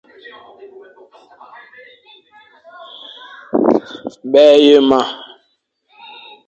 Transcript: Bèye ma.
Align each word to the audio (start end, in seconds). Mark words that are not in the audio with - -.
Bèye 4.31 4.75
ma. 4.89 5.01